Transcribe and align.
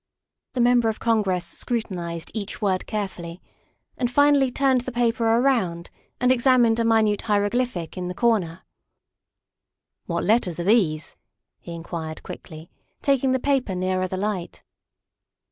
The 0.53 0.61
Member 0.61 0.89
of 0.89 0.99
Congress 0.99 1.45
scrutinized 1.45 2.31
each 2.33 2.59
word 2.59 2.87
care 2.87 3.07
fully 3.07 3.39
and 3.95 4.09
finally 4.09 4.49
turned 4.49 4.81
the 4.81 4.91
paper 4.91 5.23
around 5.23 5.91
and 6.19 6.31
examined 6.31 6.79
a 6.79 6.83
minute 6.83 7.21
hieroglyphic 7.21 7.95
in 7.97 8.07
the 8.07 8.15
corner. 8.15 8.63
''What 10.07 10.23
letters 10.23 10.59
are 10.59 10.63
these?" 10.63 11.17
he 11.61 11.75
inquired 11.75 12.23
quickly, 12.23 12.67
taking 13.03 13.31
the 13.31 13.39
paper 13.39 13.75
nearer 13.75 14.07
the 14.07 14.17
light. 14.17 14.63